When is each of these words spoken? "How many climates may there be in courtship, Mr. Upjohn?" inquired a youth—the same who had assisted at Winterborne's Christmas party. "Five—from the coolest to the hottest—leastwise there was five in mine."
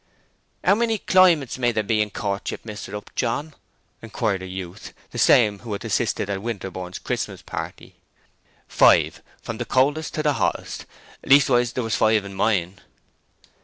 "How 0.63 0.73
many 0.73 0.97
climates 0.97 1.59
may 1.59 1.71
there 1.71 1.83
be 1.83 2.01
in 2.01 2.09
courtship, 2.09 2.63
Mr. 2.63 2.95
Upjohn?" 2.95 3.53
inquired 4.01 4.41
a 4.41 4.47
youth—the 4.47 5.17
same 5.19 5.59
who 5.59 5.73
had 5.73 5.85
assisted 5.85 6.27
at 6.27 6.41
Winterborne's 6.41 6.97
Christmas 6.97 7.43
party. 7.43 7.97
"Five—from 8.67 9.59
the 9.59 9.65
coolest 9.65 10.15
to 10.15 10.23
the 10.23 10.33
hottest—leastwise 10.33 11.73
there 11.73 11.83
was 11.83 11.95
five 11.95 12.25
in 12.25 12.33
mine." 12.33 12.81